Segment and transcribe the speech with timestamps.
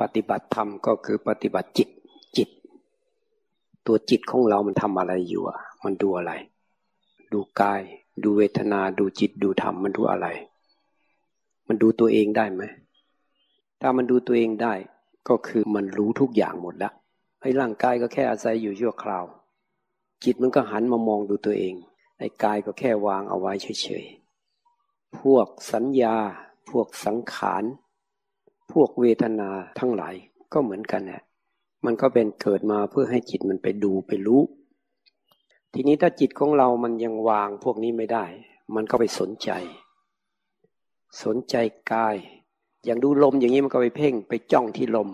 [0.00, 1.88] ปฏิบัติธรรมก็คือปฏิบัติจิต
[2.36, 2.48] จิต
[3.86, 6.32] ตัวจิตของเรามันทำอะไรอยู่อะ มันดูอะไร
[7.32, 7.82] ดูกาย
[8.22, 10.26] ดูเวทนา ดูจิต ดูธรรม มันดูอะไร
[11.68, 12.62] มันดูตัวเองได้ไหม
[13.80, 14.74] ถ้ามันดูตัวเองได้
[15.28, 16.92] ก็คือมันรู้ทุกอย่างหมดล้ว
[17.40, 19.24] ไอ้ร่างกายก็แค่อาศัยอยู่ชั่วคราว
[20.24, 21.74] จิตมันก็หันมามองดูตัวเอง
[22.18, 26.16] ไอ้กายก็แค่วางเอาไว้เฉยๆ พวกสัญญา
[26.70, 27.64] พวกสังขาร
[28.72, 29.48] พวกเวทนา
[29.78, 30.14] ทั้งหลาย
[30.52, 31.22] ก็เหมือนกันแหละ
[31.84, 34.42] มันก็เป็นเกิดมาเพื่อให้จิตมันไปดูไปรู้
[35.72, 38.24] ทีนี้ถ้าจิตของเรามันยังวางพวกนี้ไม่ได้
[38.74, 39.50] มันก็ไปสนใจ
[41.22, 41.56] สนใจ
[41.92, 42.16] กาย
[42.84, 45.08] อย่างดูลมอย่างนี้มันก็ไปเพ่งไปจ้องที่ลม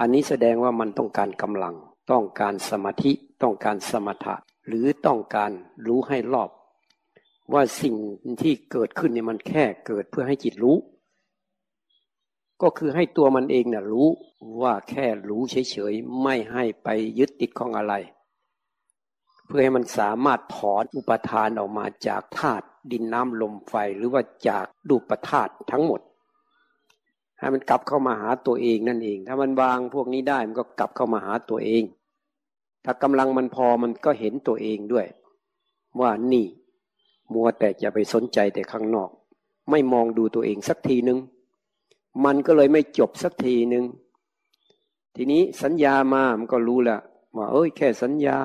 [0.00, 1.74] อันนี้แสดงว่ามันต้องการกำลัง
[2.10, 4.34] ต้องการสมาธิ ต้องการสมถะ
[4.66, 5.50] หรือต้องการ
[5.86, 6.50] รู้ให้รอบ
[7.52, 7.94] ว่าสิ่ง
[8.42, 10.76] ที่เกิดขึ้นเนี่ยมันแค่เกิดเพื่อให้จิตรู้
[12.62, 14.08] ก็คือให้ตัวมันเองนะ่ะรู้
[14.62, 17.94] ว่าแค่รู้เฉยๆไม่ให้ไปยึดติดของอะไร
[19.46, 26.00] เพื่อให้มันสามารถถอนอุปทานออกมาจากธาตุดินน้ำลมไฟหรือว่าจากดูปธาตุทั้งหมด
[27.38, 31.82] ให้มันกลับเข้ามาหาตัวเองนั่นเอง ถ้ามันวางพวกนี้ได้มันก็กลับเข้ามาหาตัวเอง
[32.84, 35.06] ถ้ากำลังมันพอมันก็เห็นตัวเองด้วย
[36.00, 36.46] ว่านี่
[37.32, 39.10] มัวแต่จะไปสนใจแต่ข้างนอก
[39.70, 41.18] ไม่มองดูตัวเองสักทีนึง
[42.24, 43.84] มันก็เลยไม่จบสักทีหนึ่ง
[45.16, 47.00] ทีนี้สัญญามามันก็รู้แล้ว
[47.36, 48.38] ว่าเอ้ยแค่สัญญา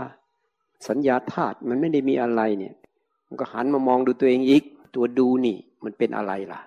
[0.87, 2.75] สัญญาธาตุมันไม่ได้มีอะไรเนี่ย
[3.27, 4.63] มันก็หันมามองดูตัวเองอีก
[4.95, 6.61] ตัวดูนี่ มันเป็นอะไรล่ะ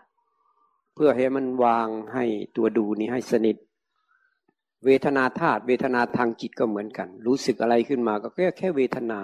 [0.94, 2.24] เพื่อให้มันวางให้
[2.56, 3.56] ตัวดูนี่ให้สนิท
[4.84, 9.20] เวทนาธาตุเวทนาทางจิตก็เหมือนกัน รู้สึกอะไรขึ้นมาก็แค่แค่เวทนา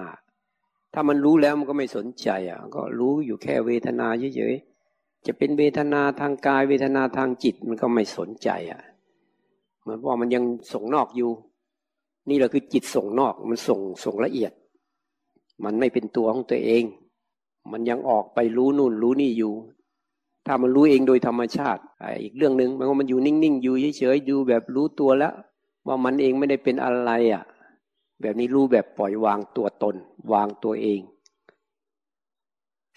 [0.95, 4.07] ถ้ามันรู้แล้วมันก็ไม่สนใจอะ ก็รู้อยู่แค่เวทนา
[4.37, 4.70] เฉยๆ
[5.27, 8.83] จะเป็นเวทนาทางกายเวทนาทางจิตมันก็ไม่สนใจอะ
[9.81, 11.31] เหมือนว่ามันยังส่งนอกอยู่
[12.29, 14.53] นี่แหละคือจิตส่งนอกมันส่งส่งละเอียด
[15.65, 16.85] มันไม่เป็นตัวของตัวเอง
[17.73, 19.55] มันยังออกไปรู้นู่นรู้นี่อยู่
[20.47, 21.83] ถ้ามันรู้เองโดยธรรมชาติ
[22.23, 25.35] อีกเรื่องหนึ่งมันก็มันอยู่นิ่งๆอยู่เฉยๆดูแบบรู้ตัวแล้ว
[25.87, 27.45] ว่ามันเองไม่ได้เป็นอะไรอะ
[28.21, 29.97] แบบนี้รู้แบบปล่อยวางตัวตน
[30.33, 31.01] วางตัวเอง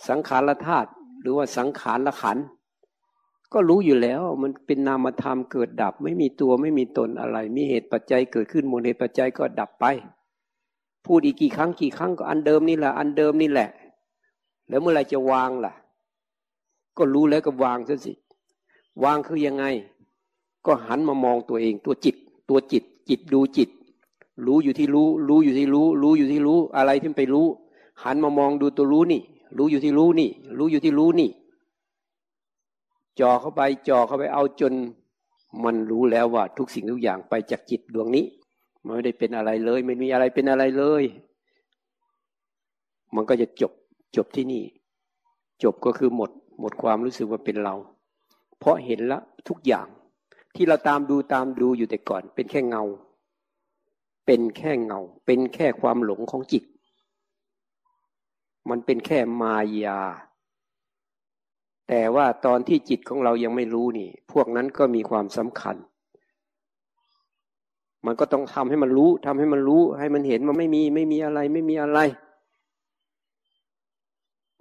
[0.08, 0.90] สังขารธาตุ
[1.24, 2.38] หรือว่าสังขารละขัน
[3.54, 9.86] ก็รู้อยู่แล้วมันเป็นนามธรรมเกิดดับ ไม่มีตัวไม่มีตนอะไร มีเหตุปัจจัยเกิดขึ้นมูลเหตุปัจจัยก็ดับไป
[11.06, 13.70] พูดอีกกี่ครั้งกี่ครั้งก็อันเดิมนี่แหละ อันเดิมนี่แหละ
[14.70, 15.74] แล้วเมื่อไรจะวางล่ะ
[16.98, 18.14] ก็รู้แล้วก็วางซะสิ
[19.04, 19.66] วางคือยังไง
[20.66, 22.16] ก็หันมามองตัวเองตัวจิต
[22.50, 23.70] ตัวจิต จิตดูจิต
[24.46, 27.48] รู้อยู่ที่รู้ รู้อยู่ที่รู้ รู้อยู่ที่รู้ อะไรที่ไปรู้
[28.04, 29.22] หันมามองดูตัวรู้นี่
[29.58, 31.30] รู้อยู่ที่รู้นี่ รู้อยู่ที่รู้นี่
[33.20, 34.74] จ่อเข้าไปจ่อเข้าไปเอาจน
[35.64, 38.26] มันรู้แล้วว่า ทุกสิ่งทุกอย่างไปจากจิตดวงนี้
[38.86, 41.04] มันไม่ได้เป็นอะไรเลย ไม่มีอะไรเป็นอะไรเลย
[43.16, 43.72] มันก็จะจบ
[44.16, 44.64] จบที่นี่
[45.64, 47.76] จบก็คือหมด หมดความรู้สึกว่าเป็นเรา
[48.60, 49.88] เพราะเห็นละทุกอย่าง
[50.56, 52.84] ที่เราตามดูตามดูอยู่แต่ก่อน เป็นแค่เงา
[54.26, 56.64] เป็นแค่เงา เป็นแค่ความหลงของจิต
[58.70, 59.54] มันเป็นแค่มา
[59.84, 60.02] ยา
[61.90, 65.76] แต่ว่าตอนที่จิตของเรายังไม่รู้นี่ พวกนั้นก็มีความสำคัญ
[68.06, 72.00] มันก็ต้องทำให้มันรู้ทำให้มันรู้ ให้มันเห็นมันไม่มีไม่มีอะไรไม่มีอะไร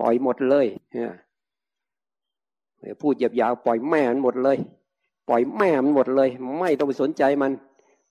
[0.00, 1.12] ปล่อยหมดเลยเนี่ย
[3.00, 4.58] พูดหยาบๆปล่อยแม่มันหมดเลย
[5.28, 7.52] ปล่อยแม่มันหมดเลย ไม่ต้องไปสนใจมัน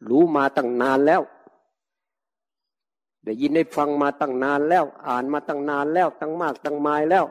[0.10, 1.22] รู้มาตั้งนานแล้ว
[3.26, 7.26] ได้ยินได้ฟังมาตั้งนานแล้ว อ่านมาตั้งนานแล้วตั้งมากตั้งมายแล้ว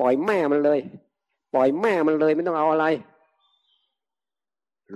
[0.00, 0.78] ปล่อยแม่มันเลย
[1.54, 2.86] ปล่อยแม่มันเลยไม่ต้องเอาอะไร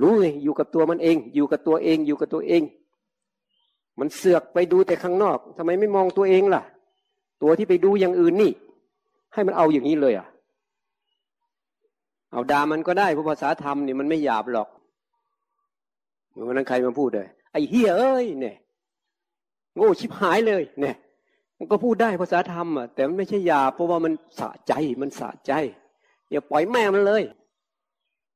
[0.01, 2.63] รู้เลยอยู่กับตัวมันเอง อยู่กับตัวเองอยู่กับตัวเอง
[3.99, 6.63] มันเสือกไปดูแต่ข้างนอกทำไมไม่มองตัวเองล่ะ
[7.43, 8.53] ตัวที่ไปดูอย่างอื่นนี่
[9.33, 10.27] ให้มันเอาอย่างนี้เลยอะ
[12.33, 14.69] เอาดามันก็ได้เพราะภาษาธรรมนี่มันไม่หยาบหรอก
[16.33, 18.57] เมือวันนั้นใครมาพูดเลยไอ้เฮียเอ้ยเนี่ย
[19.77, 20.97] โง่ชิบหายเลยเนี่ย
[21.59, 24.73] มันก็พูดได้ภาษาธรรมอะแต่มันไม่ใช่ยาเพราะว่ามันสะใจ
[25.03, 25.53] มันสะใจ
[26.31, 27.23] อย่าปล่อยแม่มันเลย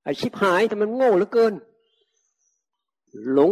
[0.04, 1.54] ไอชิบหายแต่มันโง่เหลือเกิน
[3.32, 3.50] หลง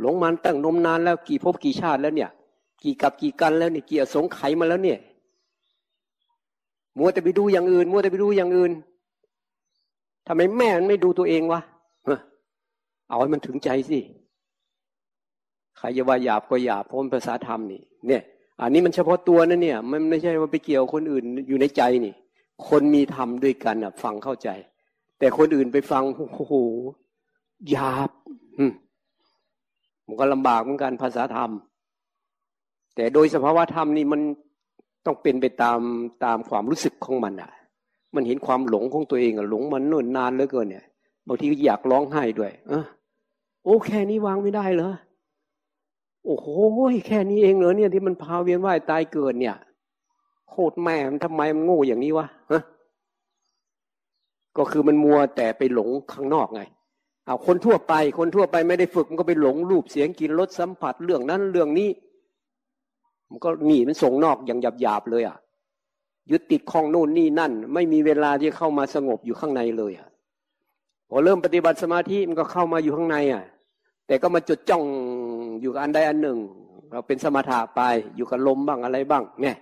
[0.00, 2.30] หลงมันตั้งนมนานแล้วกี่ภพกี่ชาติแล้วเนี่ย
[2.82, 4.98] กี่กับกี่กันแล้วเนี่ยกี่สงไขมาแล้วเนี่ย
[6.98, 8.72] มัวแต่ไปดูอย่างอื่นมัวแต่ไปดูอย่างอื่น
[10.26, 11.60] ทำไมแม่มันไม่ดูตัวเองวะ
[13.08, 13.98] เอาให้มันถึงใจสิ
[15.78, 18.22] ใครจะว่าหยาบก็หยาบพ้นภาษาธรรมนี่เนี่ย
[18.60, 22.14] อันนี้มันเฉพาะตัวนะเนี่ย มันไม่ใช่ว่าไปเกี่ยวคนอื่นอยู่ในใจนี่
[22.68, 24.48] คนมีธรรมด้วยกันอะ ฟังเข้าใจ
[25.18, 26.54] แต่คนอื่นไปฟังโอ้โห
[27.70, 28.10] หยาบ
[30.06, 31.50] มันก็ลำบากเหมือนกันภาษาธรรม
[32.94, 34.20] แต่โดยสภาวะธรรมนี่มัน
[35.06, 35.80] ต้องเป็นไปตาม
[36.24, 37.50] ตามความรู้สึกของมันอะ
[38.14, 40.84] มันเห็นความหลงของตัวเองอะหลงมันเนิ่นนานเหลือเกินเนี่ย
[41.28, 42.84] บางทีก็อยากร้องไห้ด้วย เออ
[43.64, 44.92] โอ้แค่นี้วางไม่ได้เหรอ
[46.26, 46.46] โอ้โห
[47.06, 49.56] แค่นี้เองเหรอเนี่ยที่มันพาเวียนว่ายตายเกิดเนี่ย
[50.50, 52.62] โคตรแม่มันทำไมมันโง่อย่างนี้วะฮะ
[54.56, 56.62] ก็คือมันมัวแต่ไปหลงข้างนอกไง
[57.26, 61.90] เอาคนทั่วไป คนทั่วไปไม่ได้ฝึกมันก็ไปหลงรูปเสียงกินรสสัมผัสเรื่องนั้นเรื่องนี้
[63.30, 65.36] มันก็หนีมันส่งนอกอย่างหยาบๆเลยอะ
[66.30, 70.08] ยึดติดข้องโน่นนี่นั่น ไม่มีเวลาที่เข้ามาสงบอยู่ข้างในเลยอะ
[71.08, 73.44] พอเริ่มปฏิบัติสมาธิมันก็เข้ามาอยู่ข้างในอะ
[74.06, 74.82] แต่ก็มาจดจ้อง
[75.60, 76.38] อยู่กับอันใดอันหนึ่ง
[76.90, 77.80] เราเป็นสมถะไป
[78.16, 79.56] อยู่กับลมบ้างอะไรบ้าง เนี่ย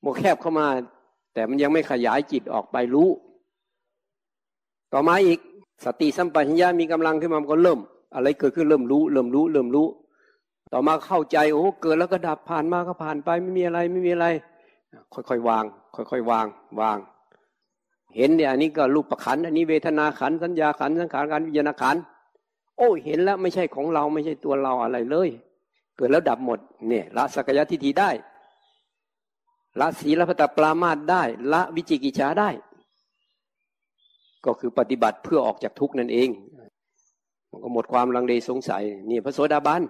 [0.00, 0.66] โมแคบเข้ามา
[1.34, 3.08] แต่มันยังไม่ขยายจิตออกไปรู้
[4.92, 5.38] ต่อมาอีก
[5.84, 7.78] สติสัมปชัญญะมีกำลังขึ้นมามันก็เริ่ม
[8.14, 9.86] อะไรเกิดขึ้นเริ่มรู้ เริ่มรู้ เริ่มรู้
[10.72, 14.26] ต่อมาเข้าใจโอ้เกิดแล้วก็ดับผ่านมาก็ผ่านไปไม่มีอะไรไม่มีอะไร
[15.12, 15.64] ค่อยๆวาง
[15.94, 16.46] ค่อยๆวาง
[16.80, 16.98] วาง
[18.16, 21.96] เห็นเนี่ยอันนี้ก็รูปประขันอันนี้เวทนาขันสัญญาขันสังขารการวิญญาณขัน
[22.78, 25.28] โอ้เห็นแล้วไม่ใช่ของเราไม่ใช่ตัวเราอะไรเลย
[25.96, 26.58] เกิดแล้วดับหมด
[26.88, 28.10] เนี่ยละสักยะทิฏฐิได้
[29.80, 31.22] ละศีลพัตปรามาตได้
[31.52, 32.50] ละวิจิกิจฉาได้
[34.44, 36.28] ก็คือปฏิบัติเพื่อออกจากทุกนั่นเอง
[37.50, 39.82] มันก็หมดความลังเลสงสัยนี่พระโสดาบัน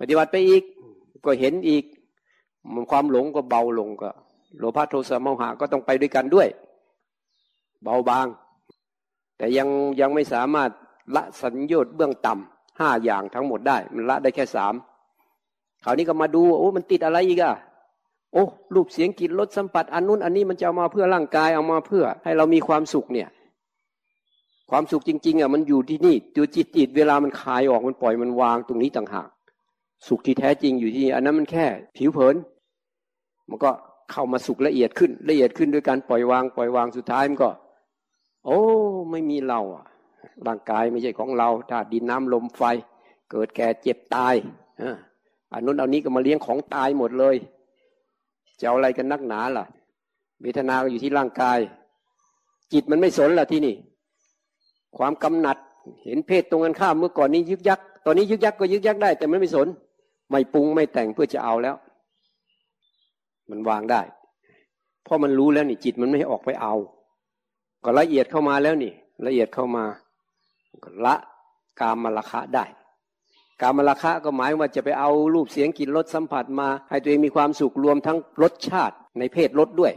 [0.00, 0.62] ปฏิบัติไปอีก
[1.24, 1.84] ก็เห็นอีก
[2.90, 4.10] ความหลงก็เบาลงก็
[4.58, 6.48] โลภะโทสะโมหะก็ต้องไปด้วยกันด้วย
[7.82, 8.26] เบาบาง
[9.36, 9.68] แต่ยัง
[10.00, 10.70] ยังไม่สามารถ
[11.14, 14.74] ละสัญญาเบื้องต่ำห้าอย่างทั้งหมดได้ มันละได้แค่สาม
[15.84, 17.54] คราวนี้ก็มาดูโอ้มันติดอะไรอีกอะ
[18.32, 23.28] โอ้รูปเสียงกลิ่นรสสัมผัสอันนู้นอันนี้มันจะเอามาเพื่อร่างกายเอามาเพื่อ ให้เรามีความสุขเนี่ย
[24.70, 29.28] ความสุขจริง ๆอะมันอยู่ที่นี่ตัวจิตจิตเวลามันคลายออกมันปล่อยมันวางตรงนี้ต่างหาก
[30.06, 31.66] สุขที่แท้จริงอยู่ที่อันนั้นมันแค่
[31.96, 32.36] ผิวเผิน
[33.48, 33.70] มันก็
[34.12, 37.50] เข้ามาสุขละเอียดขึ้นละเอียดขึ้นด้วยการปล่อยวาง ปล่อยวางสุดท้ายมันก็
[38.46, 38.58] โอ้
[39.10, 39.84] ไม่มีเราอะ
[40.46, 42.62] ร่างกายไม่ใช่ของเราธาตุดินน้ำลมไฟ
[43.30, 44.34] เกิดแก่เจ็บตาย
[45.52, 47.36] อันนู้นเอานี้ก็มาเลี้ยงของตายหมดเลย
[48.60, 49.64] จะเอาอะไรกันนักหนาล่ะ
[50.42, 51.58] เวทนาก็อยู่ที่ร่างกาย
[52.72, 53.74] จิตมันไม่สนล่ะที่นี่
[54.96, 55.56] ความกำหนัด
[56.04, 59.68] เห็นเพศตรงกันข้ามเมื่อก่อนนี้ยึกยัก ตอนนี้ยึกยักก็ยึกยักได้ แต่มันไม่สน
[60.30, 61.76] ไม่ปรุงไม่แต่งเพื่อจะเอาแล้ว
[63.50, 64.02] มันวางได้
[65.04, 66.74] เพราะมันรู้แล้วนี่ จิตมันไม่ออกไปเอา
[67.84, 68.92] ก็ละเอียดเข้ามาแล้วนี่
[69.26, 69.84] ละเอียดเข้ามา
[71.04, 71.14] ละ
[71.80, 72.66] กามมละคะได้
[73.62, 79.92] การมราคะก็หมายว่าจะไปเอารูปเสียงกลิ่นรสสัมผัสมา ให้ตัวเองมีความสุขรวมทั้งรสชาติในเพศรสด้วย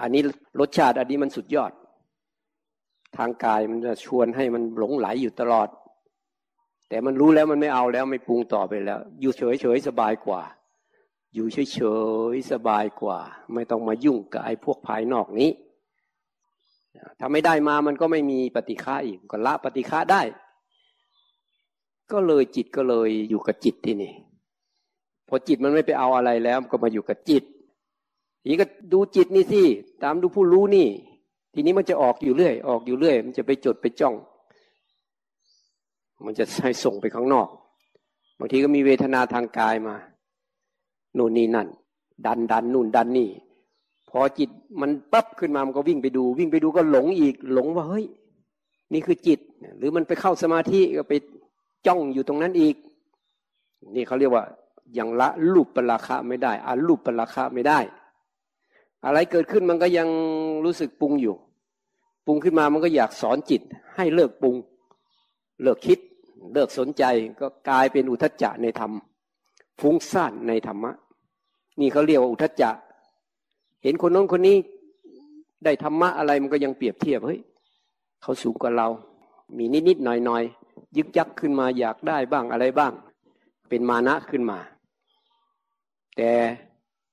[0.00, 0.22] อันนี้
[0.60, 1.72] รสชาติอันนี้มันสุดยอด
[3.16, 5.68] ทางกายมันจะชวนให้มันหลงไหลอยู่ตลอด
[6.88, 10.42] แต่มันรู้แล้วมันไม่เอาแล้วไม่ปรุงต่อไปแล้ว อยู่เฉยเฉยสบายกว่า
[11.34, 11.78] อยู่เฉยเฉ
[12.34, 13.18] ยสบายกว่า
[13.54, 15.50] ไม่ต้องมายุ่งกับไอ้พวกภายนอกนี้
[17.20, 20.22] ถ้าไม่ได้มามันก็ไม่มีปฏิฆาอีกก็ละปฏิฆาได้
[22.12, 24.12] ก็เลยจิตก็เลยอยู่กับจิตที่นี่
[25.28, 27.44] พอจิตมันไม่ไปเอาอะไรแล้วก็มาอยู่กับจิต
[28.40, 29.62] ทีนี้ก็ดูจิตนี่สิ
[30.02, 30.88] ตามดูผู้รู้นี่
[31.54, 34.14] ทีนี้มันจะออกอยู่เรื่อย ออกอยู่เรื่อย มันจะไปจดไปจ้อง
[36.26, 37.48] มันจะให้ส่งไปข้างนอก
[38.38, 39.94] บางทีก็มีเวทนาทางกายมา
[41.14, 41.68] โน่นนี่นั่น
[42.26, 43.28] ดันดันนู่นดันนี่
[44.18, 48.06] อจิตมันปั๊บขึ้นมามันก็วิ่งไปดู วิ่งไปดูก็หลงอีกหลงว่าเฮ้ย
[48.92, 49.40] นี่คือจิต
[49.78, 51.14] หรือมันไปเข้าสมาธิก็ไป
[51.86, 52.76] จ้องอยู่ตรงนั้นอีก
[53.94, 54.44] นี่เขาเรียกว่า
[54.98, 57.78] ยังละรูปปราคะไม่ได้อารูปปราคะไม่ได้
[59.04, 60.08] อะไรเกิดขึ้นมันก็ยัง
[60.64, 61.34] รู้สึกปรุงอยู่
[62.26, 63.62] ปรุงขึ้นมามันก็อยากสอนจิต
[63.96, 64.54] ให้เลิกปรุง
[65.62, 65.98] เลิกคิด
[66.52, 67.04] เลิกสนใจ
[67.40, 68.92] ก็กลายเป็นอุทจจะในธรรม
[69.80, 70.92] ฟุ้งซ่านในธรรมะ
[71.80, 72.70] นี่เขาเรียกว่าอุทจจะ
[73.86, 74.56] เห็นคนน้นคนนี้
[75.64, 77.40] ได้ธรรมะอะไรมันก็ยังเปรียบเทียบเฮ้ย
[78.22, 78.88] เขาสูงกว่าเรา
[79.58, 80.42] มีนิดๆหน่อยๆย
[80.96, 82.92] ยึกยักขึ้นมาอยากได้บ้างอะไรบ้าง
[83.68, 84.58] เป็นมานะขึ้นมา
[86.16, 86.30] แต่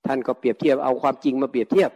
[0.06, 1.92] ท่านก็เปรียบเทียบเอาความจริงมาเปรียบเทียบ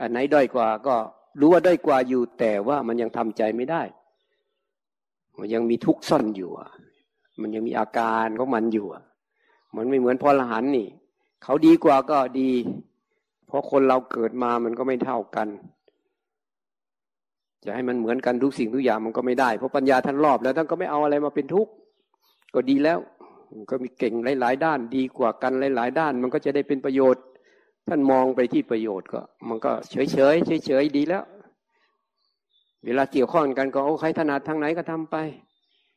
[0.00, 0.94] อันไหนด้อยกว่าก็
[1.40, 3.82] รู้ว่าด้อยกว่าอยู่แต่ว่ามันยังทำใจไม่ได้
[5.38, 6.50] มันยังมีทุกข์ซ่อนอยู่
[7.40, 8.86] มันยังมีอาการของมันอยู่
[9.76, 10.88] มันไม่เหมือนพอลหันนี่
[11.42, 12.50] เขาดีกว่าก็ดี
[13.46, 15.48] เพราะคนเราเกิดมามันก็ไม่เท่ากัน
[17.64, 21.72] จะให้มันเหมือนกันทุกสิ่งทุกอย่างมันก็ไม่ได้ เพราะปัญญาท่านรอบแล้วท่านก็ไม่เอาอะไรมาเป็นทุกข์
[22.54, 22.98] ก็ดีแล้ว
[23.70, 27.24] ก็มีเก่งหลาย ๆ ด้านดีกว่ากันหลาย ๆ ด้าน มันก็จะได้เป็นประโยชน์
[27.88, 31.24] ท่านมองไปที่ประโยชน์ก็ มันก็เฉยเฉยเฉยเฉยดีแล้ว
[32.84, 35.16] เวลาเกี่ยวข้องกันก็โอ้ใครถนัดทางไหนก็ทำไป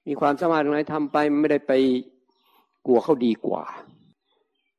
[0.08, 1.74] มีความสามารถทางไหนทำไปไม่ได้ไป
[2.86, 3.64] กลัวเขาดีกว่า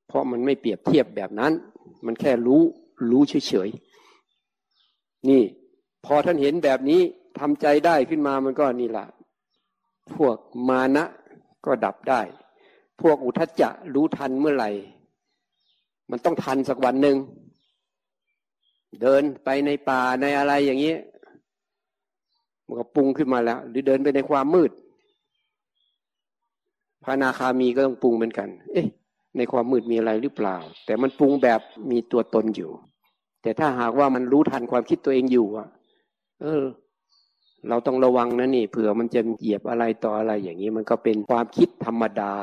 [0.08, 1.52] เพราะมันไม่เปรียบเทียบแบบนั้น
[2.06, 2.62] มันแค่รู้
[3.10, 5.42] รู้เฉยๆนี่
[6.04, 7.00] พอท่านเห็นแบบนี้
[7.38, 9.06] ทำใจได้ขึ้นมามันก็นี่แหละ
[10.14, 10.36] พวก
[10.68, 11.04] มานะ
[11.64, 12.20] ก็ดับได้
[13.00, 14.70] พวกอุทจจะรู้ทันเมื่อไหร่
[16.10, 17.16] มันต้องทันสักวันหนึ่ง
[19.02, 20.94] เดินไปในป่าในอะไรอย่างนี้
[22.66, 24.70] มันก็ปรุงขึ้นมาแล้ว หรือเดินไปในความมืด
[27.04, 28.86] พระนาคามีก็ต้องปรุงเหมือนกัน เอ๊ะ
[29.36, 30.56] ในความมืดมีอะไรหรือเปล่า
[30.86, 31.60] แต่มันปรุงแบบ
[31.90, 32.72] มีตัวตนอยู่
[33.42, 35.68] แต่ถ้าหากว่ามันรู้ทันความคิดตัวเองอยู่อะ
[36.42, 36.64] เออ
[37.68, 42.34] เราต้องระวังนะนี่เผื่อมันจะเหยียบอะไรต่ออะไรอย่างนี้ มันก็เป็นความคิดธรรมดา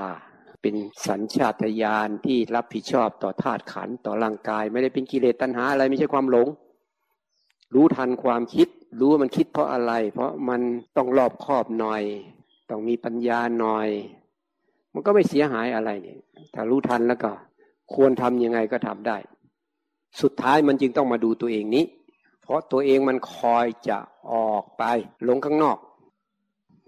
[0.61, 0.75] เป็น
[1.07, 6.47] สัญชาตญาณที่รับผิดชอบต่อธาตุขันต่อร่างกาย ไม่ได้เป็นกิเลสตัณหาอะไรไม่ใช่ความหลง
[7.75, 8.67] รู้ทันความคิด
[8.99, 10.61] รู้ว่ามันคิดเพราะอะไร เพราะมัน
[10.97, 12.03] ต้องรอบคอบหน่อย
[12.69, 13.89] ต้องมีปัญญาหน่อย
[14.97, 16.17] มันก็ไม่เสียหายอะไรเนี่ย
[16.53, 17.31] ถ้ารู้ทันแล้วก็
[17.93, 19.17] ควรทํำยังไงก็ทำได้
[20.21, 21.85] สุดท้ายมันจึงต้องมาดูตัวเองนี้
[22.41, 23.97] เพราะตัวเองมันคอยจะ
[24.31, 24.83] ออกไป
[25.27, 25.77] ลงข้างนอก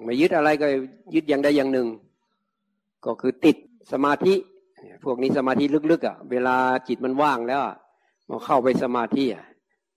[0.05, 0.67] มายึดอะไรก็
[1.13, 1.87] ยึดอย่างใดอย่างหนึ่ง
[3.05, 3.57] ก็คือติด
[3.91, 4.35] สมาธิ
[5.03, 6.55] พวกนี้สมาธิลึกๆอะ เวลา
[6.87, 7.61] จิตมันว่างแล้ว
[8.29, 9.45] มันเข้าไปสมาธิอะ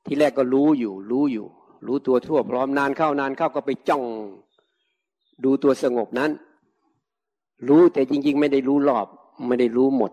[0.07, 1.47] ที่แรกก็รู้อยู่ รู้อยู่
[1.87, 4.03] รู้ตัวทั่วพร้อมนานเข้านานเข้าก็ไปจ้อง
[5.45, 6.31] ดูตัวสงบนั้น
[7.69, 9.07] รู้แต่จริง ๆ ไม่ได้รู้รอบ
[9.49, 10.13] ไม่ได้รู้หมด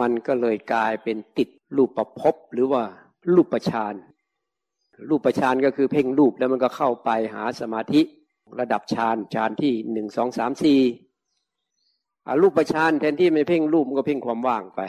[0.00, 2.82] มันก็เลยกลายเป็นติดรูปประพบหรือว่า
[3.34, 3.94] รูปประชาน
[5.08, 8.02] รูปประชานก็คือเพ่งรูปแล้วมันก็เข้าไปหาสมาธิ
[8.60, 10.80] ระดับฌานฌานที่หนึ่งสองสามสี่
[12.42, 14.80] รูปประชานแทนที่ไม่เพ่งรูปมันก็เพ่งความว่างไป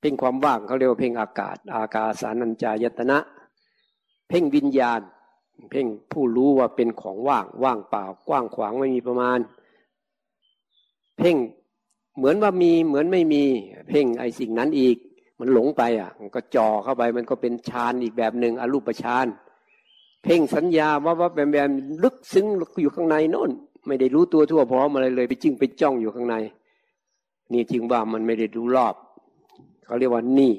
[0.00, 3.18] เพ่งความว่างเขาเรียกว่าเพ่งอากาศ อากาสานัญจายตนะ
[4.28, 5.00] เพ่งวิญญาณ
[5.70, 9.38] เพ่งผู้รู้ว่าเป็นของว่างว่างเปล่ากว้างขวางไม่มีประมาณ
[11.18, 11.36] เพ่ง
[12.16, 13.42] เหมือนว่ามีเหมือนไม่มี
[13.88, 14.96] เพ่งไอ้สิ่งนั้นอีก
[15.40, 19.26] มันหลงไปอะ มันก็จ่อเข้าไปมันก็เป็นฌานอีกแบบหนึ่งอรูปฌาน
[20.22, 21.70] เพ่งสัญญาว่าว่าแบมแบม
[22.02, 22.46] ลึกซึ้ง
[22.82, 23.50] อยู่ข้างในโน่น
[23.86, 26.36] ไม่ได้รู้ตัวทั่วพร้อมอะไรเลยไปจิ้งไปจ้องอยู่ข้างใน
[27.52, 28.94] นี่จริงว่ามันไม่ได้รู้รอบ
[29.84, 30.52] เขาเรียกว่านี่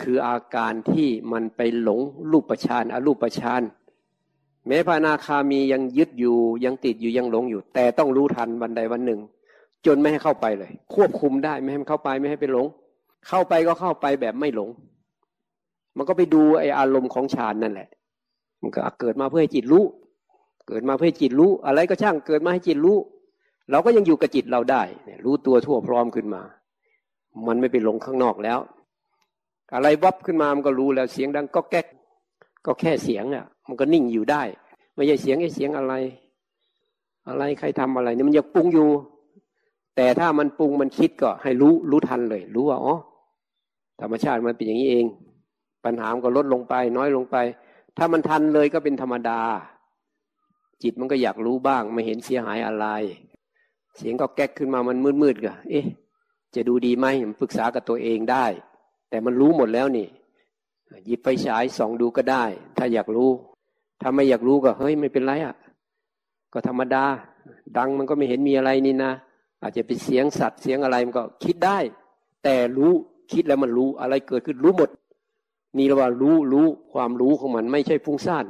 [0.00, 2.00] คืออาการที่มันไปหลง
[2.30, 3.62] รูปฌานอรูปฌาน
[4.66, 9.20] แม้พระนาคามียังยึดอยู่ยังติดอยู่ยังหลงอยู่ แต่ต้องรู้ทันวันใดวันหนึ่ง
[9.86, 12.66] จนไม่ให้เข้าไปเลย ควบคุมได้ไม่ให้มันเข้าไปไม่ให้ไปหลง
[13.28, 14.68] เข้าไปก็เข้าไปแบบไม่หลง
[15.96, 17.88] มันก็ไปดูไออารมณ์ของฌานนั่นแหละ
[18.62, 19.84] มันก็เกิดมาเพื่อให้จิตรู้
[20.68, 22.98] เกิดมาเพื่อให้จิตรู้ อะไรก็ช่างเกิดมาให้จิตรู้
[23.70, 24.82] เราก็ยังอยู่กับจิตเราได้
[25.24, 26.42] รู้ตัวทั่วพร้อมขึ้นมา
[27.46, 28.58] มันไม่ไปหลงข้างนอกแล้ว
[29.74, 31.86] อะไรวับขึ้นมามันก็รู้แล้วเสียงดังก็แก๊ก
[32.66, 34.42] ก็แค่เสียงอะ มันก็นิ่งอยู่ได้
[34.94, 35.94] ไม่ใช่เสียงไอ้เสียงอะไร
[37.28, 38.88] อะไรใครทำอะไรเนี่ยมันยังปรุงอยู่
[39.96, 42.96] แต่ถ้ามันปรุงมันคิดก็ให้รู้รู้ทันเลย รู้ว่าอ๋อ
[44.00, 45.06] ธรรมชาติมันเป็นอย่างนี้เอง
[45.84, 47.36] ปัญหามันก็ลดลงไป น้อยลงไป
[47.96, 49.40] ถ้ามันทันเลยก็เป็นธรรมดา
[50.82, 52.86] จิตมันก็อยากรู้บ้าง ไม่เห็นเสียหายอะไร
[53.96, 55.86] เสียงก็แก๊กขึ้นมามันมืดๆก็เอ๊ะ
[56.54, 57.06] จะดูดีไหม
[57.40, 58.46] ปรึกษากับตัวเองได้
[59.10, 60.06] แต่มันรู้หมดแล้วนี่
[61.06, 62.44] หยิบไฟฉายส่องดูก็ได้
[62.76, 63.30] ถ้าอยากรู้
[64.00, 65.54] ถ้าไม่อยากรู้ก็เฮ้ยไม่เป็นไรอะ
[66.52, 67.04] ก็ธรรมดา
[67.76, 69.12] ดังมันก็ไม่เห็นมีอะไรนี่นะ
[69.64, 71.78] อาจจะเป็นเสียงสัตว์เสียงอะไรมันก็คิดได้
[72.44, 72.92] แต่รู้
[73.32, 74.90] คิดแล้วมันรู้อะไรเกิดขึ้นรู้หมด
[75.76, 78.46] นี่เราว่ารู้รู้ความรู้ของมันไม่ใช่ฟุ้งซ่าน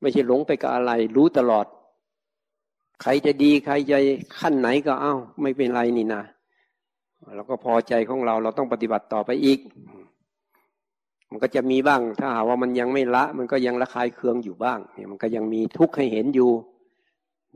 [0.00, 1.66] ไม่ใช่หลงไปกับอะไร รู้ตลอด
[3.02, 3.98] ใครจะดีใครจะ
[4.38, 6.22] ขั้นไหนก็เอา้า ไม่เป็นไรนี่นะ
[7.36, 9.58] เราก็พอใจของเราเราต้องปฏิบัติต่อไปอีก
[11.30, 16.50] มันก็จะมีบ้าง ถ้าหาว่ามันยังไม่ละ มันก็ยังระคายเคืองอยู่บ้างเนี่ยมันก็ยังมีทุกข์ให้เห็นอยู่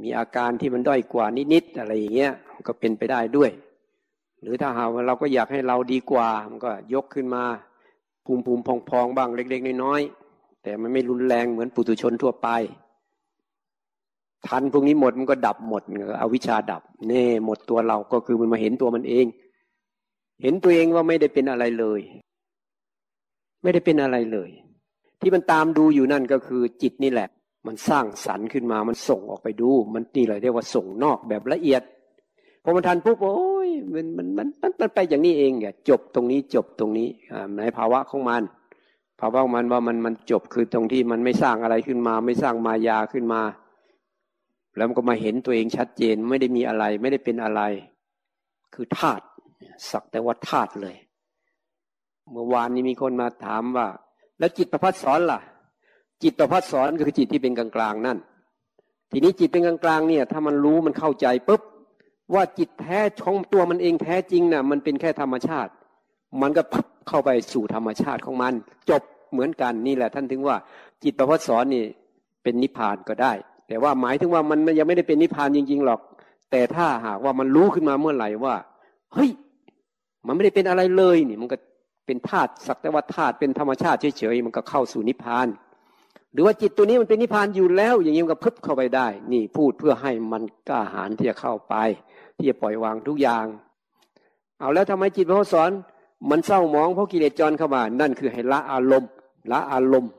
[0.03, 2.33] มีอาการที่มันด้อยกว่านิดๆอะไรอย่างเงี้ย
[2.67, 3.51] ก็เป็นไปได้ด้วย
[4.41, 7.43] หรือถ้าหากว่าเราก็อยากให้เราดีกว่า มันก็ยกขึ้นมา
[8.25, 12.49] ภูมิภูมิพองๆบ้างเล็ก ๆ น้อยๆแต่มันไม่รุนแรงเหมือนปุถุชนทั่วไป
[14.47, 15.83] ทันพวกนี้หมดมันก็ดับหมด
[16.19, 19.27] เอาวิชาดับเน่หมดตัวเราก็คือมันมาเห็นตัวมันเอง
[20.43, 22.01] เห็นตัวเองว่าไม่ได้เป็นอะไรเลย
[23.63, 24.51] ไม่ได้เป็นอะไรเลย
[25.21, 27.29] ที่มันตามดูอยู่นั่นก็คือจิตนี่แหละ
[27.67, 31.83] มันสร้างสรรค์ขึ้นมา มันส่งออกไปดู มันนี่เลยเรียกว่าส่งนอกแบบละเอียด
[32.63, 37.09] พอมันทันปุ๊บโอ้ยมันมันมันมันไปอย่างนี้เองเนี่ยจบตรงนี้จบตรงนี้
[37.59, 38.43] ในภาวะของมัน
[39.21, 43.43] ภาวะของมันว่ามันมันจบคือตรงที่มันไม่สร้างอะไรขึ้นมา ไม่สร้างมายาขึ้นมา
[44.77, 47.63] แล้วมันก็มาเห็นตัวเองชัดเจนไม่ได้มีอะไรไม่ได้เป็นอะไร
[48.75, 49.25] คือธาตุ
[49.91, 50.97] สักแต่ว่าธาตุเลย
[52.31, 53.87] เมื่อวานนี้มีคนมาถามว่า
[54.39, 55.41] แล้วจิตประพัดสอนล่ะ
[56.23, 58.19] จิตประพัดสอนก็คือจิตที่เป็นกลางๆนั่น
[59.11, 61.63] ทีนี้จิตเป็นกลางๆเนี่ย ถ้ามันรู้มันเข้าใจปุ๊บ
[62.35, 65.71] ว่าจิตแท้ของตัวมันเองแท้จริงน่ะ มันเป็นแค่ธรรมชาติ
[66.43, 68.53] มันก็พับเข้าไปสู่ธรรมชาติของมัน
[68.91, 70.57] จบเหมือนกันนี่แหละ ท่านถึงว่า
[71.03, 71.85] จิตประพัดสอนนี่
[72.43, 73.33] เป็นนิพพานก็ได้
[73.69, 76.01] แต่ว่าหมายถึงว่ามันยังไม่ได้เป็นนิพพานจริง ๆหรอก
[76.51, 78.55] แต่ถ้าหากว่ามันรู้ขึ้นมาเมื่อไหร่ว่า
[79.15, 79.31] เฮ้ย
[80.27, 81.57] มันไม่ได้เป็นอะไรเลยนี่ มันก็
[82.07, 85.47] เป็นธาตุสักแต่ว่าธาตุเป็นธรรมชาติเฉยๆมันก็เข้าสู่นิพพาน
[86.33, 91.75] หรือว่าจิตตัวนี้มันเป็นนิพพานอยู่แล้ว อย่างนี้มันก็พึบเข้าไปได้ นี่พูดเพื่อให้มันกล้าหาญที่จะเข้าไป
[92.37, 93.47] ที่จะปล่อยวางทุกอย่าง
[94.59, 95.71] เอาแล้วทำไมจิตพระสอน
[96.31, 99.11] มันเศร้าหมองเพราะกิเลสจรเข้ามา นั่นคือให้ละอารมณ์
[99.53, 100.13] ละอารมณ์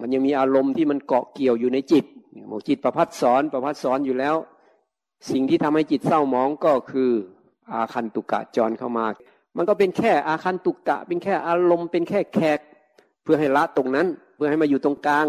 [0.00, 2.04] มันยังมีอารมณ์ที่มันเกาะเกี่ยวอยู่ในจิต
[2.50, 4.36] บอกจิตประพัดสอนประพัดสอนอยู่แล้ว
[5.30, 7.10] สิ่งที่ทำให้จิตเศร้าหมองก็คือ
[7.72, 9.06] อาคันตุกะจรเข้ามา
[9.56, 12.60] มันก็เป็นแค่อาคันตุกะ เป็นแค่อารมณ์เป็นแค่แขก
[13.22, 14.06] เพื่อให้ละตรงนั้น
[14.42, 15.26] พื่อให้มาอยู่ตรงกลาง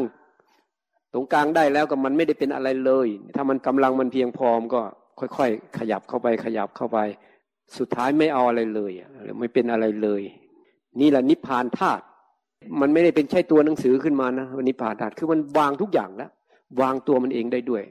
[1.14, 4.82] ตรงกลางได้แล้วก็มันไม่ได้เป็นอะไรเลย ถ้ามันกำลังมันเพียงพอมก็
[5.20, 6.98] ค่อยๆ ขยับเข้าไปขยับเข้าไป
[7.78, 8.92] สุดท้ายไม่เอาอะไรเลย
[9.24, 10.22] หรือไม่เป็นอะไรเลย
[11.00, 12.04] นี่แหละนิพพานธาตุ
[12.82, 16.32] มันไม่ได้เป็นใช่ตัวหนังสือขึ้นมานะนิพพานธาตุคือมันวางทุกอย่างแล้ว
[16.82, 17.84] วางตัวมันเองได้ด้วย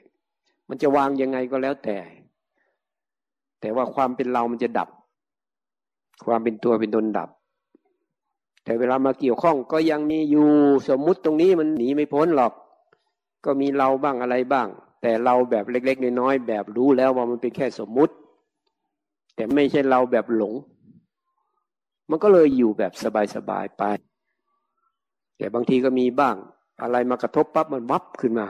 [0.69, 1.99] มันจะวางยังไงก็แล้วแต่
[3.61, 4.89] แต่ว่าความเป็นเรามันจะดับ
[6.27, 7.29] ความเป็นตัวเป็นตนดับ
[8.65, 10.49] แต่เวลามาเกี่ยวข้องก็ยังมีอยู่
[10.89, 12.53] สมมุติตรงนี้มันหนีไม่พ้นหรอก
[13.45, 14.69] ก็มีเราบ้างอะไรบ้าง
[15.03, 18.15] แต่เราแบบเล็ก ๆ น้อยๆแบบรู้แล้วว่ามันเป็นแค่สมมุติ
[19.35, 20.55] แต่ไม่ใช่เราแบบหลง
[22.11, 22.93] มันก็เลยอยู่แบบ
[23.35, 23.83] สบายๆไป
[25.39, 26.37] แต่บางทีก็มีบ้าง
[26.83, 28.47] อะไรมากระทบปั๊บมันวับขึ้นมา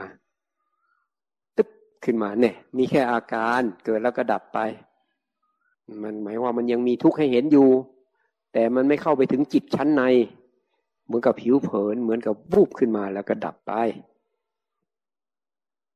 [1.57, 1.69] ตึ๊บ
[2.03, 4.59] ขึ้นมาเนี่ย มีแค่อาการเกิดแล้วก็ดับไป
[6.03, 7.69] มันหมายว่ามันยังมีทุกข์ให้เห็นอยู่
[8.53, 10.03] แต่มันไม่เข้าไปถึงจิตชั้นใน
[11.05, 13.71] เหมือนกับผิวเผิน เหมือนกับบูบขึ้นมาแล้วก็ดับไป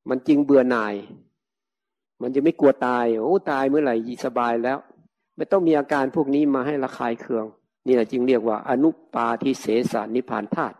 [0.08, 0.94] มันจริงเบื่อหน่าย
[2.22, 3.94] มันจะไม่กลัวตาย โอ้ตายเมื่อไหร่
[4.24, 4.78] สบายแล้ว
[5.36, 7.44] ไม่ต้องมีอาการพวกนี้มาให้ระคายเคือง
[7.86, 10.76] นี่แหละจึงเรียกว่าอนุปาทิเสสานิพานธาตุ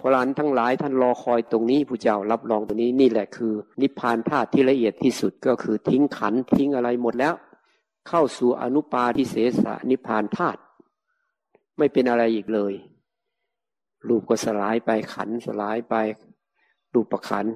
[0.00, 7.34] พรานทั้งหลายท่านรอคอยตรงนี้ผู้เจ้ารับรองตรงนี้นี่แหละคือ นิพพานธาตุที่ละเอียดที่สุดก็คือทิ้งขันทิ้งอะไรหมดแล้ว
[8.08, 10.60] เข้าสู่อนุปาทิเสสนิพานธาตุ
[11.78, 12.74] ไม่เป็นอะไรอีกเลย
[14.08, 15.94] รูปก็สลายไปขันสลายไป
[16.94, 17.46] รูปประขัน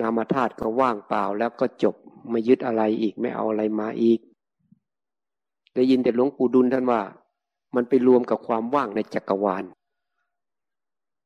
[0.00, 1.94] นามธาตุก็ว่างเปล่าแล้วก็จบ
[2.30, 4.20] ไม่ยึดอะไรอีกไม่เอาอะไรมาอีก
[5.74, 7.00] ได้ยินแต่หลวงปู่ดุลท่านว่า
[7.74, 9.64] มันไปรวมกับความว่างในจักรวาล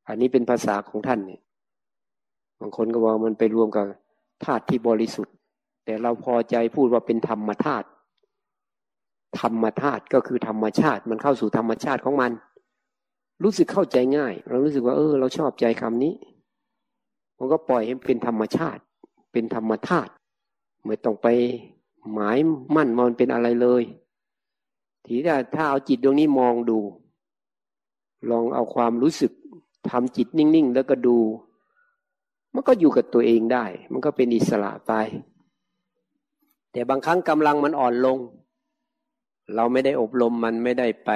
[0.07, 1.41] อันนี้เป็นภาษาของท่านเนี่ย
[2.59, 3.85] บางคนก็บอกมันไปรวมกับ
[4.45, 5.35] ธาตุที่บริสุทธิ์
[5.85, 7.87] แต่เราพอใจพูดว่าเป็นธรรมธาตุ
[9.39, 12.31] ธรรมธาตุก็คือธรรมชาติ มันเข้าสู่ธรรมชาติของมัน
[13.43, 16.13] รู้สึกเข้าใจง่าย เรารู้สึกว่า เออ เราชอบใจคำนี้
[17.37, 18.81] มันก็ปล่อยให้เป็นธรรมชาติ
[19.31, 20.11] เป็นธรรมธาตุ
[20.85, 21.27] ไม่ต้องไป
[22.13, 22.37] หมาย
[22.75, 23.83] มั่นมันเป็นอะไรเลย
[25.03, 25.23] ทีนี้
[25.55, 26.79] ถ้าเอาจิตดวงนี้มองดู
[28.29, 29.31] ลองเอาความรู้สึก
[29.89, 31.17] ทำจิตนิ่งๆ แล้วก็ดู
[32.53, 34.93] มันก็อยู่กับตัวเองได้ มันก็เป็นอิสระไป
[36.71, 38.17] แต่บางครั้งกำลังมันอ่อนลง
[39.55, 41.11] เราไม่ได้อบรมมันไม่ได้ไป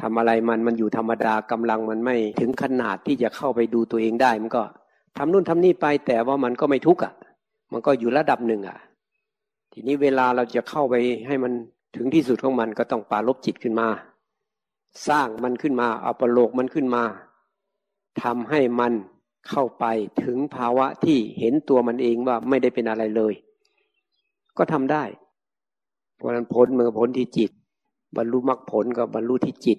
[0.00, 4.62] ทำอะไรมันมันอยู่ธรรมดากำลังมันไม่ถึงขนาดที่จะเข้าไปดูตัวเองได้ มันก็
[5.16, 7.14] ทำนู่นทำนี่ไปแต่ว่ามันก็ไม่ทุกข์อะ
[7.72, 8.78] มันก็อยู่ระดับหนึ่งอะ
[9.72, 10.94] ทีนี้เวลาเราจะเข้าไป
[11.26, 11.52] ให้มัน
[11.96, 13.88] ถึงที่สุดของมันก็ต้องปาลบจิตขึ้นมา
[15.08, 17.04] สร้างมันขึ้นมาเอาประโลกมันขึ้นมา
[18.22, 18.92] ทำให้มัน
[19.48, 19.84] เข้าไป
[20.24, 23.34] ถึงภาวะที่เห็นตัวมันเองว่าไม่ได้เป็นอะไรเลย
[24.58, 25.04] ก็ทำได้
[26.16, 27.50] เพราะนั้นพ้นมือพ้นที่จิต
[28.16, 29.78] บรรลุมรรคผลกับบรรลุที่จิต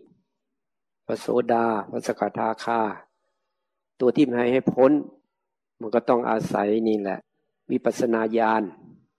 [1.08, 2.82] พระโสดาพระสกทาคา
[4.00, 4.92] ตัวที่ให้ให้พ้น
[5.80, 7.20] มันก็ต้องอาศัยนี่แหละ
[7.72, 8.62] วิปัสนาญาณ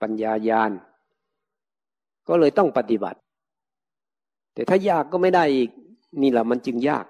[0.01, 0.71] ปัญญาญาณ
[2.29, 3.19] ก็เลยต้องปฏิบัติ
[4.55, 5.71] แต่ถ้ายากก็ไม่ได้อีก
[6.23, 7.07] นี่แหละมันจึงยาก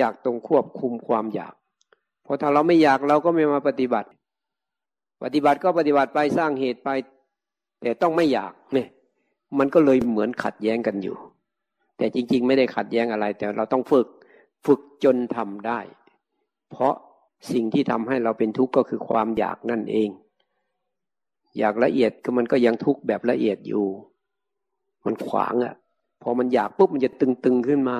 [0.00, 1.54] ยากตรงควบคุมความอยาก
[2.22, 4.08] เพราะถ้าเราไม่อยากเราก็ไม่มาปฏิบัติ
[5.22, 6.88] ปฏิบัติก็ปฏิบัติไปสร้างเหตุไป
[7.80, 8.88] แต่ต้องไม่อยากเนี่ย
[9.58, 11.16] มันก็เลยเหมือนขัดแย้งกันอยู่
[11.96, 14.06] แต่จริง ๆ ไม่ได้ขัดแย้งอะไร แต่เราต้องฝึก
[14.66, 15.80] ฝึกจนทำได้
[16.70, 16.94] เพราะ
[17.52, 20.08] สิ่งที่ทำให้เราเป็นทุกข์ก็คือความอยากนั่นเอง
[21.58, 23.86] อยากละเอียดก็มันก็ยังทุกข์แบบละเอียดอยู่
[25.04, 25.74] มันขวางอะ่ะ
[26.22, 27.98] พอมันอยากปุ๊บมันจะตึงๆขึ้นมา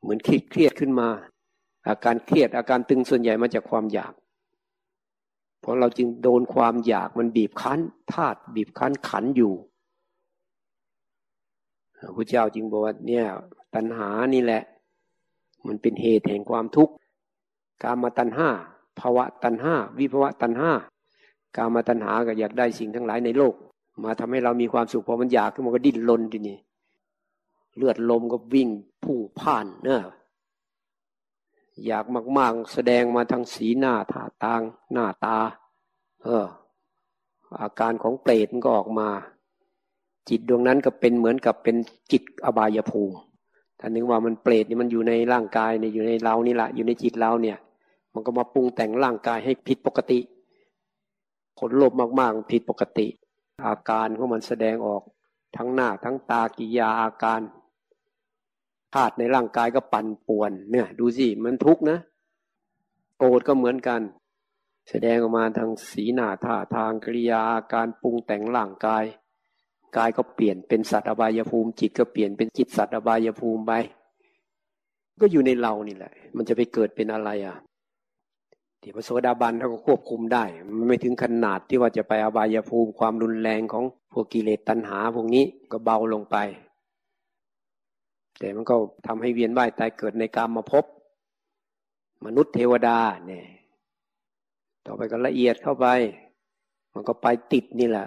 [0.00, 1.08] เหมือนเครียดเครียดขึ้นมา
[1.88, 4.12] อาการเครียดอาการตึงส่วนใหญ่มาจากความอยาก
[5.60, 7.80] เพราะเราจึงโดนความอยากมันบีบคั้น
[8.12, 9.52] ธาตุบีบคั้นขันอยู่
[12.16, 13.24] พระเจ้าจึงบอกว่าเนี่ย
[13.74, 14.62] ตัณหานี่แหละ
[15.66, 16.94] มันเป็นเหตุแห่งความทุกข์
[17.82, 18.48] กามาตัณหา
[19.00, 20.70] ภาวะตัณหาวิภาวะตัณหา
[21.56, 23.54] กามาตัณหาก็อยากได้สิ่งทั้งหลายในโลก
[24.04, 26.58] มาทำให้เรามีความสุขพอมันอยากขึ้นมันก็ดิ้นรนทีนี้
[27.76, 28.68] เลือดลมก็วิ่ง
[29.04, 30.00] พุ่งผ่านเนอะ
[31.86, 32.04] อยาก
[32.38, 34.62] มาก ๆ แสดงมาทางสีหน้าท่าทาง
[34.92, 35.38] หน้าตา
[36.22, 36.46] เออ
[37.60, 39.08] อาการของเปรตมันก็ออกมา
[40.28, 41.76] จิตดวงนั้นก็เป็นเหมือนกับเป็น
[42.12, 43.16] จิตอบายภูมิ
[43.80, 47.58] ถ้านึกว่ามันเปรตนี่มันอยู่ในร่างกายเนี่ยอยู่ในเรานี่แหละอยู่ในจิตเราเนี่ย
[48.14, 50.20] มันก็มาปรุงแต่งร่างกายให้ผิดปกติ
[51.58, 53.06] ผลลบมากๆผิดปกติ
[53.66, 55.02] อาการของมันแสดงออก
[55.56, 57.40] ทั้งหน้าทั้งตากิยาอาการ
[58.94, 61.98] ธาตุในร่างกายก็ปั่นป่วน เนี่ย ดูสิมันทุกข์นะ
[63.18, 64.00] โกรธก็เหมือนกัน
[64.90, 69.04] แสดงออกมาทางสีหน้าท่าทางกิริยาอาการปรุงแต่งร่างกาย
[69.96, 73.72] กายก็เปลี่ยนเป็นสัตว์อบายภูมิ จิตก็เปลี่ยนเป็นจิตสัตว์อบายภูมิไป
[75.20, 77.56] ก็อยู่ในเรานี่แหละ มันจะไปเกิดเป็นอะไรอะ
[78.82, 80.44] ที่พระโสดาบันเขาก็ควบคุมได้
[80.78, 86.36] มันไม่ถึงขนาดที่ว่าจะไปอบายภูมิความรุนแรงของพวกกิเลสตัณหาพวกนี้ก็เบาลงไป
[88.38, 88.74] แต่มันก็
[89.06, 90.84] ทำให้เวียนว่ายตายเกิดในกรรมมาพบ
[92.24, 93.46] มนุษย์เทวดาเนี่ย
[94.86, 95.86] ต่อไปก็ละเอียดเข้าไป
[96.94, 98.06] มันก็ไปติดนี่แหละ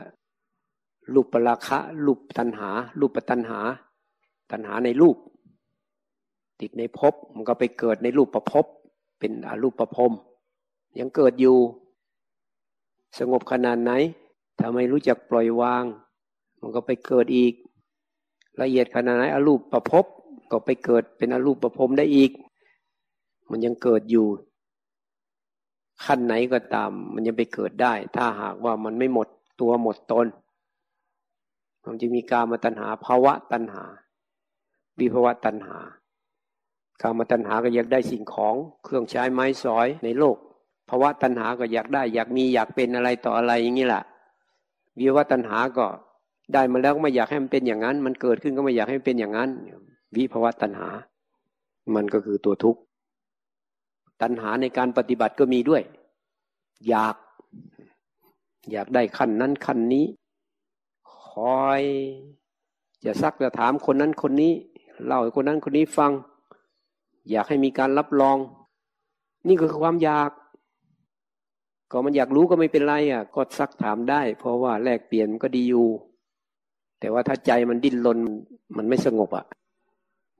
[1.14, 3.60] รูปปราคะรูปตัณหา รูปตัณหา
[4.52, 5.18] ตัณหาในรูป
[6.62, 8.66] ติดในภพมันก็ไปเกิดในรูปประภพ
[9.20, 10.14] เป็นอรูปประพรม
[11.00, 11.58] ยังเกิดอยู่
[13.20, 13.92] สงบขนาดไหน
[14.60, 15.84] ถ้าไม่รู้จักปล่อยวาง
[16.62, 17.54] มันก็ไปเกิดอีก
[18.62, 20.06] ละเอียดขนาดไหนอรูปประพบ
[20.52, 22.32] ก็ไปเกิดเป็นอรูปประพรมได้อีก
[23.50, 24.28] มันยังเกิดอยู่
[26.06, 29.28] ขั้นไหนก็ตาม มันยังไปเกิดได้ ถ้าหากว่ามันไม่หมด
[29.62, 30.28] ตัวหมดตน
[31.86, 33.84] มันจะมีกามาตัณหาภาวะตัณหา
[35.00, 35.80] วิภาวะตัณหา
[37.02, 40.38] กามาตัณหาก็อยากได้สิ่งของเครื่องใช้ไม้สอยในโลก
[40.90, 44.04] ภาวะตัณหาก็อยากได้ อยากมีอยากเป็นอะไรต่ออะไรอย่างนี้แหละ
[44.98, 45.86] วิภาวะตัณหาก็
[46.54, 49.50] ได้มาแล้วก็ไม่อยากให้มันเป็นอย่างนั้น มันเกิดขึ้นก็ไม่อยากให้มันเป็นอย่างนั้น
[50.16, 50.90] วิภาวตัณหา
[51.96, 52.82] มันก็คือตัวทุกข์
[54.22, 55.84] ตัณหาในการปฏิบัติก็มีด้วย
[56.88, 57.16] อยาก
[58.72, 60.06] อยากได้ขั้นนั้นขั้นนี้
[61.18, 61.82] คอย
[63.06, 64.54] จะซักจะถามคนนั้นคนนี้
[65.06, 66.12] เล่าให้คนนั้นคนนี้ฟัง
[67.32, 68.38] อยากให้มีการรับรอง
[69.48, 70.32] นี่คือความอยาก
[71.92, 75.88] ก็มันอยากรู้ก็ไม่เป็นไรอะ ก็ซักถามได้ เพราะว่าแลกเปลี่ยนก็ดีอยู่
[77.00, 78.20] แต่ว่าถ้าใจมันดิ้นรน
[78.78, 79.46] มันไม่สงบอะ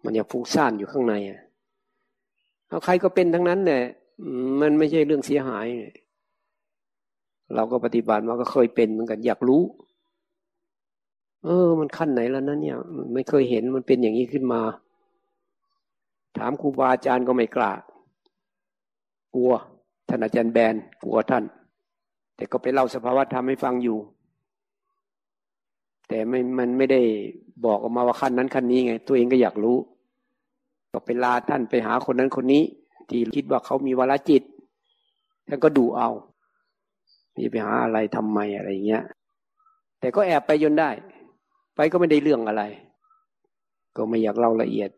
[0.04, 1.42] มันยากฟุ้งซ่านอยู่ข้างในอะ
[2.68, 3.84] เอาใครก็เป็นทั้งนั้นแหละ
[4.62, 5.68] มันไม่ใช่เรื่องเสียหาย
[7.56, 9.64] เราก็ปฏิบัติมาก็เคยเป็นเหมือนกัน อยากรู้
[11.44, 12.78] เออ มันขั้นไหนแล้วนะเนี่ย
[13.14, 14.62] ไม่เคยเห็นมันเป็นอย่างนี้ขึ้นมา
[16.38, 17.72] ถามครูบาอาจารย์ก็ไม่กล้า
[19.36, 19.52] กลัว
[20.08, 21.44] ท่านอาจารย์แบนกลัวท่าน
[22.36, 23.98] แต่ก็ไปเล่าสภาวะธรรมให้ฟังอยู่
[26.08, 27.02] แต่ไม่มันไม่ได้
[27.66, 29.78] บอกออกมาว่าขั้นนั้นขั้นนี้ไง ตัวเองก็อยากรู้
[30.94, 32.64] ก็ไปลาท่านไปหาคนนั้นคนนี้
[33.10, 34.44] ที่คิดว่าเขามีวรจิต
[35.48, 36.10] ท่านก็ดูเอา
[37.38, 39.04] มีไปหาอะไรทำไมอะไรเงี้ย
[40.00, 40.90] แต่ก็แอบไปยนได้
[41.76, 42.64] ไปก็ไม่ได้เรื่องอะไร
[43.96, 44.90] ก็ไม่อยากเล่าละเอียด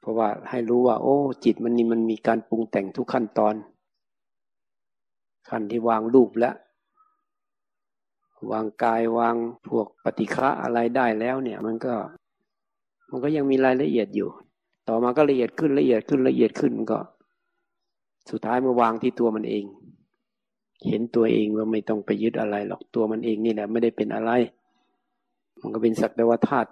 [0.00, 3.54] เพราะว่าให้รู้ว่า โอ้ จิตมันนี่มันมีการปรุงแต่งทุกขั้นตอน
[5.48, 6.54] ขั้นที่วางรูปแล้ว
[8.50, 9.36] วางกายวาง
[9.68, 11.94] พวกปฏิฆะอะไรได้แล้วเนี่ย มันก็
[13.10, 14.28] มันก็ยังมีรายละเอียดอยู่
[14.88, 16.98] ต่อมาก็ละเอียดขึ้นละเอียดขึ้นละเอียดขึ้นก็
[18.30, 19.64] สุดท้ายมาวางที่ตัวมันเอง
[20.88, 24.30] เห็นตัวเองว่าไม่ต้องไปยึดอะไรหรอกตัวมันเองนี่แหละไม่ได้เป็นอะไร
[25.60, 26.70] มันก็เป็นสักแต่ว่าธาตุ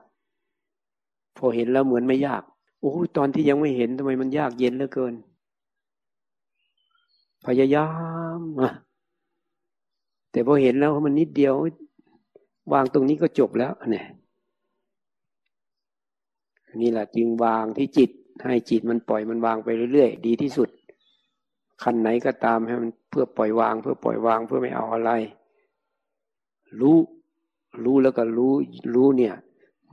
[1.37, 2.43] พอเห็นแล้วเหมือนไม่ยาก
[2.81, 5.15] โอ้ตอนที่ยังไม่เห็นทำไมมันยากเย็นเหลือเกิน
[7.47, 7.89] พยายา
[8.39, 8.73] มอะ
[10.33, 11.55] แต่พอเห็นแล้วมันนิดเดียว
[12.73, 14.07] วางตรงนี้ก็จบแล้วเนี่ย
[16.81, 18.11] นี่แหละจึงวางที่จิต
[18.49, 20.69] ให้จิตมันปล่อยมันวางไปเรื่อยๆ ดีที่สุด
[21.83, 25.11] ขั้นไหนก็ตามให้มันเพื่อปล่อยวาง เพื่อปล่อยวางเพื่อไม่เอาอะไร
[26.81, 26.97] รู้
[27.85, 28.53] รู้แล้วก็รู้
[28.95, 29.35] รู้เนี่ย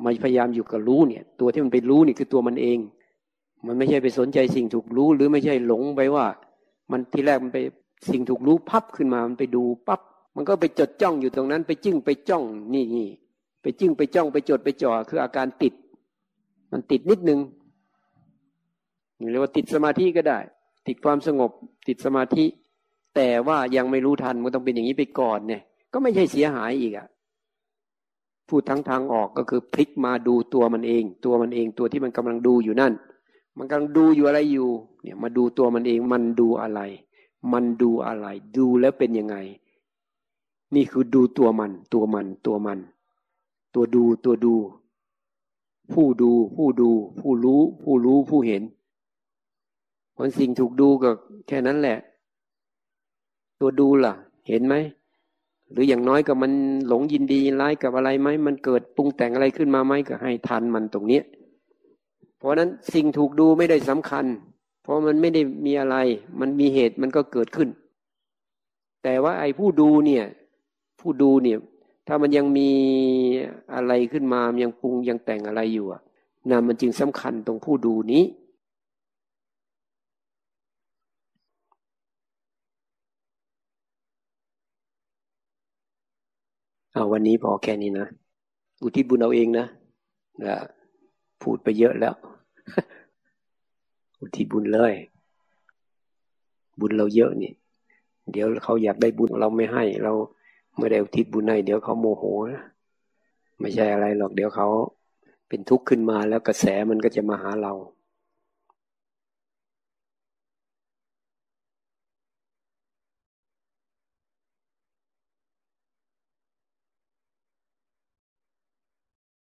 [0.03, 2.79] มันพยายามอยู่กับรู้เนี่ย ตัวที่มันไปรู้นี่คือตัวมันเอง
[3.65, 6.25] มันไม่ใช่ไปสนใจสิ่งถูกรู้หรือไม่ใช่หลงไปว่า
[6.91, 7.59] มันที่แรกมันไป
[8.11, 10.01] สิ่งถูกรู้พับขึ้นมามันไปดูปั๊บ
[10.35, 13.09] มันก็ไปจดจ้องอยู่ตรงนั้น ไปจิ้งไปจ้องนี่นี่
[13.61, 15.73] ไปจิ้งไปจ้องไปจดไปจ่อคืออาการติด
[16.71, 17.39] มันติดนิดนึง
[19.31, 20.39] เรียกว่าติดสมาธิก็ได้
[20.87, 21.51] ติดความสงบ
[21.87, 22.45] ติดสมาธิ
[23.15, 25.61] แต่ว่ายังไม่รู้ทันมันต้องเป็นอย่างนี้ไปก่อนเนี่ย
[25.93, 27.07] ก็ไม่ใช่เสียหายอีกอะ
[28.47, 32.93] พูดทั้งทางออกก็คือพลิกมาดูตัวมันเอง ตัวมันเองตัวที่มันกำลังดูอยู่นั่น
[33.57, 34.69] มันกำลังดูอยู่อะไรอยู่
[35.01, 36.81] เนี่ยมาดูตัวมันเองมันดูอะไร
[37.53, 38.27] มันดูอะไร
[38.57, 39.35] ดูแล้วเป็นยังไง
[40.75, 42.79] นี่คือดูตัวมัน ตัวมันตัวมัน
[43.73, 44.55] ตัวดูตัวดู
[45.93, 48.63] ผู้ดู ผู้ดู ผู้รู้ ผู้รู้ผู้เห็น
[50.15, 51.09] ผลสิ่งถูกดูก็
[51.47, 51.97] แค่นั้นแหละ
[53.59, 54.13] ตัวดูล่ะ
[54.47, 54.75] เห็นไหม
[55.71, 56.51] หรืออย่างน้อยก็มัน
[56.87, 61.23] หลงยินดีร้ายกับอะไรไหม มันเกิดปรุงแต่งอะไรขึ้นมาไหมก็ให้ทันมันตรงเนี้ย
[62.37, 64.25] เพราะนั้นสิ่งถูกดูไม่ได้สำคัญ
[64.83, 65.97] เพราะมันไม่ได้มีอะไร
[66.39, 67.69] มันมีเหตุมันก็เกิดขึ้น
[69.03, 70.25] แต่ว่าไอ้ผู้ดูเนี่ย
[70.99, 71.57] ผู้ดูเนี่ย
[72.07, 72.69] ถ้ามันยังมี
[73.73, 76.01] อะไรขึ้นมายังปรุงยังแต่งอะไรอยู่อะ
[76.49, 78.23] นั่นมันจึงสำคัญตรงผู้ดูนี้
[86.93, 88.07] เอาวันนี้พอแค่นี้นะ
[88.83, 89.65] อุทิศบุญเอาเองนะ
[90.43, 90.55] นะ
[91.41, 92.15] พูดไปเยอะแล้ว
[94.19, 94.93] อุทิศบุญเลย
[96.79, 97.51] บุญเราเยอะนี่
[98.31, 100.13] เดี๋ยวเขาอยากได้บุญเราไม่ให้เรา
[100.77, 102.63] เม่ได้อุทิศบุญให้เดี๋ยวเขาโมโหนะ
[103.59, 104.67] ไม่ใช่อะไรหรอกเดี๋ยวเขา
[105.47, 107.73] เป็นทุกข์ขึ้นมาแล้วกระแสมันก็จะมาหาเรา